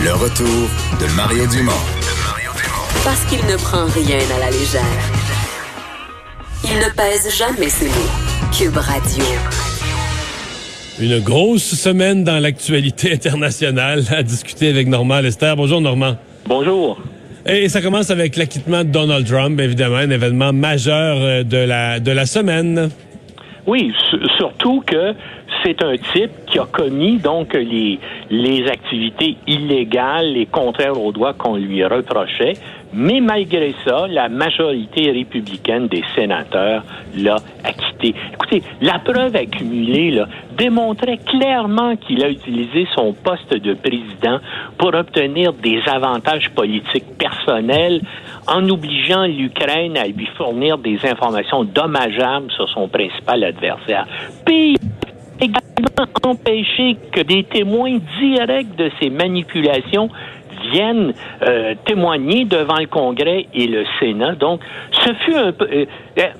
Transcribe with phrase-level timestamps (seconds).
[0.00, 0.46] Le retour
[1.00, 1.72] de Mario Dumont.
[3.02, 4.80] Parce qu'il ne prend rien à la légère.
[6.62, 8.52] Il ne pèse jamais ses mots.
[8.56, 9.24] Cube Radio.
[11.00, 15.54] Une grosse semaine dans l'actualité internationale à discuter avec Normand Lester.
[15.56, 16.16] Bonjour Normand.
[16.46, 17.00] Bonjour.
[17.44, 21.98] Et ça commence avec l'acquittement de Donald Trump, évidemment, un événement majeur euh, de la,
[21.98, 22.90] de la semaine.
[23.66, 23.92] Oui,
[24.38, 25.14] surtout que
[25.68, 27.98] c'est un type qui a commis donc les,
[28.30, 32.54] les activités illégales et contraires aux droits qu'on lui reprochait.
[32.94, 36.82] Mais malgré ça, la majorité républicaine des sénateurs
[37.16, 38.14] l'a acquitté.
[38.32, 40.24] Écoutez, la preuve accumulée
[40.56, 44.38] démontrait clairement qu'il a utilisé son poste de président
[44.78, 48.00] pour obtenir des avantages politiques personnels
[48.46, 54.06] en obligeant l'Ukraine à lui fournir des informations dommageables sur son principal adversaire.
[54.46, 54.77] Également
[56.24, 60.08] empêcher que des témoins directs de ces manipulations
[60.72, 64.34] viennent euh, témoigner devant le Congrès et le Sénat.
[64.34, 64.60] Donc,
[64.92, 65.52] ce fut euh,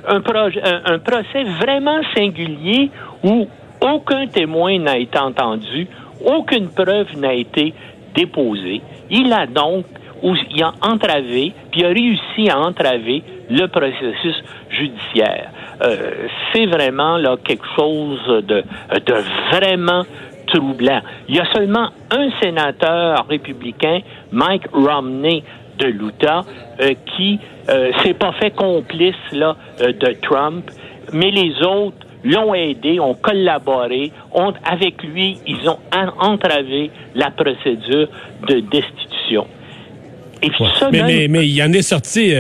[0.09, 2.91] un, un, procès vraiment singulier
[3.25, 3.47] où
[3.81, 5.87] aucun témoin n'a été entendu,
[6.25, 7.75] aucune preuve n'a été
[8.15, 8.81] déposée.
[9.11, 9.87] Il a donc
[10.23, 14.37] il a entravé, puis a réussi à entraver le processus
[14.71, 15.51] judiciaire.
[15.83, 18.65] Euh, c'est vraiment là quelque chose de,
[19.07, 19.15] de
[19.53, 20.05] vraiment
[20.49, 21.01] troublant.
[21.29, 24.01] Il y a seulement un sénateur républicain,
[24.33, 25.45] Mike Romney
[25.79, 26.45] de l'Utah,
[26.81, 30.71] euh, qui euh, s'est pas fait complice là euh, de Trump,
[31.13, 35.79] mais les autres l'ont aidé, ont collaboré, ont avec lui, ils ont
[36.21, 38.09] entravé la procédure
[38.49, 39.47] de destitution.
[40.43, 40.51] Et
[40.93, 42.33] mais, mais, il en est sorti.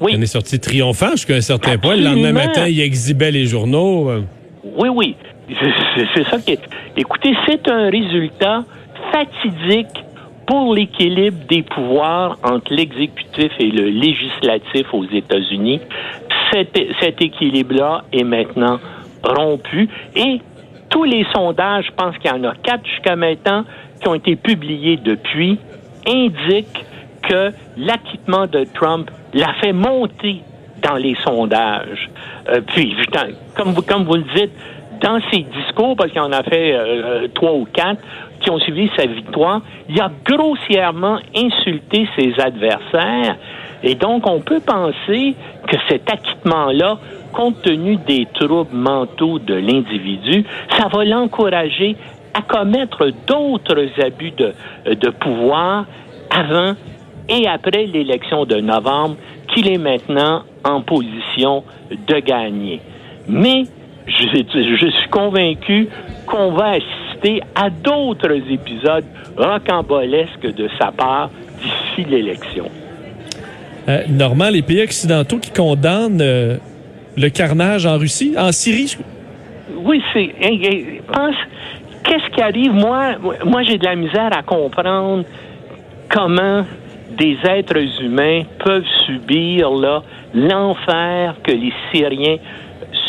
[0.00, 0.12] Oui.
[0.12, 1.96] Il en est sorti triomphant jusqu'à un certain point.
[1.96, 4.10] Le lendemain matin, il exhibait les journaux.
[4.64, 5.16] Oui, oui.
[6.14, 6.60] C'est ça qui est.
[6.96, 8.64] Écoutez, c'est un résultat
[9.12, 9.88] fatidique
[10.46, 15.80] pour l'équilibre des pouvoirs entre l'exécutif et le législatif aux États-Unis.
[16.52, 18.80] Cet, cet équilibre-là est maintenant
[19.22, 20.40] rompu et
[20.88, 23.64] tous les sondages, je pense qu'il y en a quatre jusqu'à maintenant,
[24.00, 25.56] qui ont été publiés depuis,
[26.06, 26.84] indiquent
[27.22, 30.42] que l'acquittement de Trump l'a fait monter
[30.82, 32.10] dans les sondages.
[32.48, 32.94] Euh, puis,
[33.56, 34.52] comme vous, le dites,
[35.00, 38.00] dans ses discours, parce qu'il en a fait euh, trois ou quatre
[38.40, 43.36] qui ont suivi sa victoire, il a grossièrement insulté ses adversaires.
[43.82, 45.34] Et donc, on peut penser
[45.66, 46.98] que cet acquittement-là,
[47.32, 50.44] compte tenu des troubles mentaux de l'individu,
[50.76, 51.96] ça va l'encourager
[52.34, 55.86] à commettre d'autres abus de pouvoir
[56.30, 56.74] avant
[57.28, 59.16] et après l'élection de novembre
[59.48, 62.80] qu'il est maintenant en position de gagner.
[63.28, 63.64] Mais
[64.06, 65.88] je, suis convaincu
[66.26, 69.04] qu'on va assister à d'autres épisodes
[69.36, 71.30] rocambolesques de sa part
[71.62, 72.66] d'ici l'élection.
[73.88, 76.56] Euh, Normand, les pays occidentaux qui condamnent euh,
[77.16, 78.96] le carnage en Russie, en Syrie.
[79.76, 80.34] Oui, c'est.
[80.42, 80.58] Hein,
[81.12, 81.36] pense,
[82.04, 82.72] qu'est-ce qui arrive?
[82.72, 85.24] Moi, moi j'ai de la misère à comprendre
[86.08, 86.64] comment
[87.20, 90.02] des êtres humains peuvent subir là
[90.34, 92.38] l'enfer que les Syriens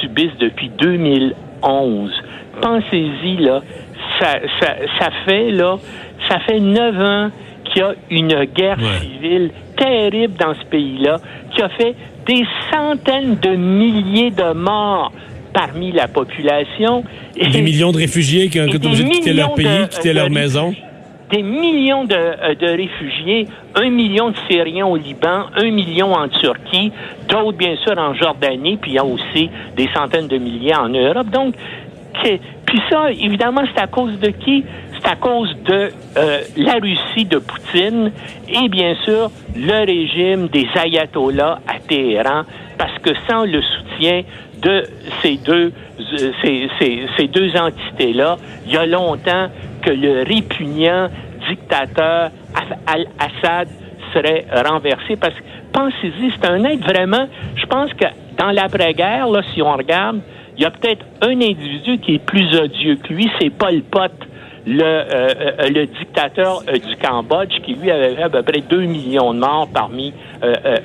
[0.01, 2.11] subissent depuis 2011.
[2.61, 3.61] Pensez-y, là,
[4.19, 5.77] ça, ça, ça, fait, là,
[6.27, 7.29] ça fait neuf ans
[7.65, 11.17] qu'il y a une guerre civile terrible dans ce pays-là,
[11.55, 11.95] qui a fait
[12.27, 15.13] des centaines de milliers de morts
[15.53, 17.03] parmi la population.
[17.35, 20.73] des millions de réfugiés qui ont été obligés de quitter leur pays, quitter leur maison
[21.31, 26.27] des millions de, euh, de, réfugiés, un million de Syriens au Liban, un million en
[26.27, 26.91] Turquie,
[27.27, 30.89] d'autres bien sûr en Jordanie, puis il y a aussi des centaines de milliers en
[30.89, 31.29] Europe.
[31.29, 31.55] Donc,
[32.65, 34.63] puis ça, évidemment, c'est à cause de qui?
[34.93, 38.11] C'est à cause de euh, la Russie de Poutine
[38.47, 42.43] et bien sûr le régime des ayatollahs à Téhéran,
[42.77, 44.23] parce que sans le soutien
[44.61, 44.83] de
[45.21, 48.37] ces deux, euh, ces deux entités-là,
[48.67, 49.47] il y a longtemps
[49.81, 51.07] que le répugnant
[51.49, 52.31] dictateur
[52.87, 53.67] Al-Assad
[54.13, 55.15] serait renversé.
[55.15, 55.41] Parce que
[55.71, 58.05] pensez-y, c'est un être vraiment, je pense que
[58.37, 60.21] dans l'après-guerre, si on regarde,
[60.57, 64.11] il y a peut-être un individu qui est plus odieux que lui, c'est Pol Pot,
[64.65, 69.67] le, le dictateur du Cambodge qui lui avait à peu près 2 millions de morts
[69.73, 70.13] parmi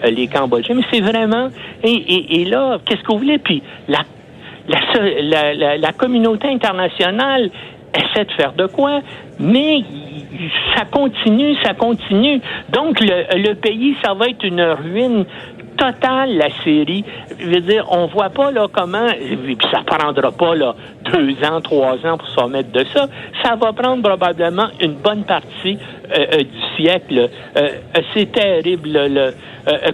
[0.08, 0.76] les Cambodgiens.
[0.76, 1.48] Mais c'est vraiment
[1.82, 3.38] et, et, là, qu'est-ce que vous voulez?
[3.38, 3.98] Puis la
[4.68, 7.50] la, la, la, communauté internationale
[7.96, 9.00] essaie de faire de quoi,
[9.38, 9.82] mais
[10.74, 12.40] ça continue, ça continue.
[12.70, 15.24] Donc, le, pays, ça va être une ruine
[15.76, 17.04] totale, la série.
[17.38, 20.74] Je veux dire, on voit pas là comment, puis ça prendra pas là
[21.12, 23.06] deux ans, trois ans pour se remettre de ça.
[23.42, 25.78] Ça va prendre probablement une bonne partie
[26.10, 27.28] euh, euh, du siècle.
[27.56, 27.68] Euh,
[28.14, 28.90] c'est terrible.
[28.92, 29.32] Le,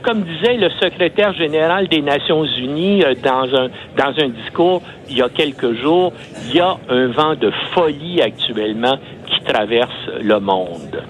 [0.03, 5.23] comme disait le secrétaire général des Nations Unies dans un dans un discours il y
[5.23, 6.13] a quelques jours,
[6.47, 11.03] il y a un vent de folie actuellement qui traverse le monde.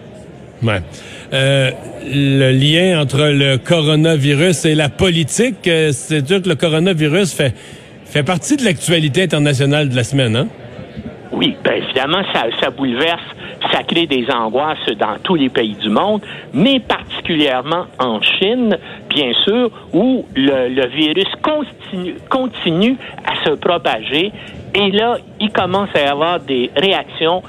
[0.63, 0.81] Ouais.
[1.32, 1.70] Euh,
[2.05, 7.55] le lien entre le coronavirus et la politique, euh, c'est sûr que le coronavirus fait,
[8.05, 10.49] fait partie de l'actualité internationale de la semaine, hein?
[11.32, 13.23] Oui, bien évidemment, ça, bouleverse,
[13.73, 16.20] ça crée des angoisses dans tous les pays du monde,
[16.52, 18.76] mais particulièrement en Chine,
[19.08, 24.31] bien sûr, où le, le virus continue, continue à se propager.
[24.75, 27.43] Et là, il commence à y avoir des réactions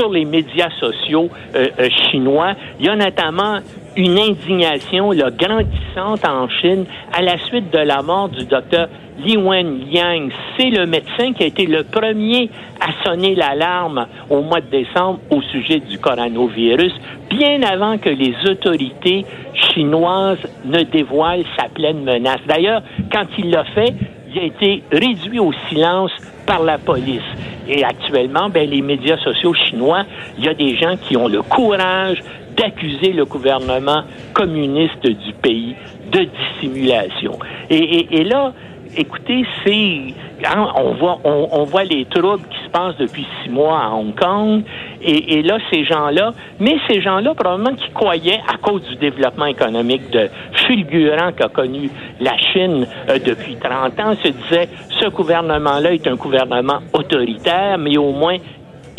[0.00, 2.54] sur les médias sociaux euh, euh, chinois.
[2.78, 3.58] Il y a notamment
[3.96, 8.88] une indignation là, grandissante en Chine à la suite de la mort du docteur
[9.18, 10.30] Li Wenliang.
[10.56, 12.48] C'est le médecin qui a été le premier
[12.80, 16.94] à sonner l'alarme au mois de décembre au sujet du coronavirus,
[17.28, 22.40] bien avant que les autorités chinoises ne dévoilent sa pleine menace.
[22.46, 22.82] D'ailleurs,
[23.12, 23.92] quand il l'a fait,
[24.32, 26.12] il a été réduit au silence
[26.46, 27.22] par la police.
[27.68, 30.04] Et actuellement, ben, les médias sociaux chinois,
[30.38, 32.22] il y a des gens qui ont le courage
[32.56, 35.76] d'accuser le gouvernement communiste du pays
[36.10, 36.26] de
[36.60, 37.38] dissimulation.
[37.68, 38.52] Et, là,
[38.96, 43.80] écoutez, c'est hein, on voit on, voit les troubles qui se passent depuis six mois
[43.80, 44.62] à Hong Kong.
[45.02, 50.10] Et, là, ces gens-là, mais ces gens-là, probablement qui croyaient, à cause du développement économique
[50.10, 54.68] de fulgurant qu'a connu la Chine euh, depuis 30 ans, se disaient,
[55.00, 58.36] ce gouvernement-là est un gouvernement autoritaire, mais au moins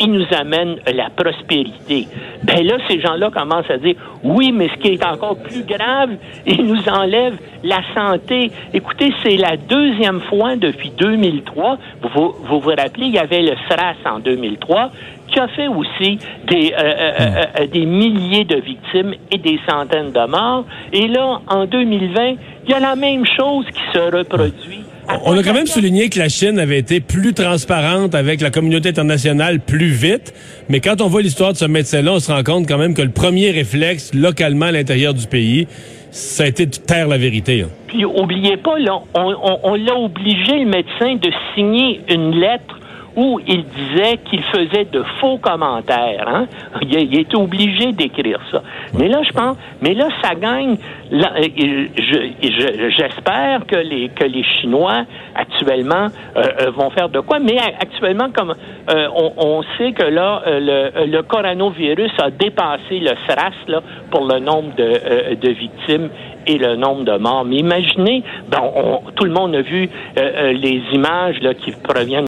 [0.02, 2.08] il nous amène la prospérité.
[2.42, 3.94] Ben là, ces gens-là commencent à dire,
[4.24, 6.10] oui, mais ce qui est encore plus grave,
[6.46, 8.50] il nous enlève la santé.
[8.74, 11.78] Écoutez, c'est la deuxième fois depuis 2003.
[12.02, 14.90] Vous vous, vous rappelez, il y avait le SRAS en 2003
[15.28, 20.12] qui a fait aussi des, euh, euh, euh, des milliers de victimes et des centaines
[20.12, 20.64] de morts.
[20.92, 22.34] Et là, en 2020,
[22.64, 24.81] il y a la même chose qui se reproduit
[25.24, 28.88] on a quand même souligné que la Chine avait été plus transparente avec la communauté
[28.88, 30.34] internationale plus vite,
[30.68, 33.02] mais quand on voit l'histoire de ce médecin-là, on se rend compte quand même que
[33.02, 35.66] le premier réflexe localement à l'intérieur du pays,
[36.10, 37.64] ça a été de taire la vérité.
[37.86, 42.78] Puis oubliez pas, là, on l'a obligé, le médecin, de signer une lettre
[43.16, 46.26] où il disait qu'il faisait de faux commentaires.
[46.26, 46.46] Hein?
[46.82, 48.62] Il, était obligé d'écrire ça.
[48.98, 50.76] Mais là, je pense, mais là, ça gagne.
[52.98, 55.04] J'espère que les que les Chinois
[55.34, 56.06] actuellement
[56.36, 57.38] euh, euh, vont faire de quoi.
[57.38, 58.54] Mais actuellement, comme
[58.90, 64.74] euh, on, sait que là, le, coronavirus a dépassé le SRAS là, pour le nombre
[64.76, 66.08] de, de victimes
[66.46, 67.44] et le nombre de morts.
[67.44, 72.12] Mais imaginez, bon, tout le monde a vu les images là, qui proviennent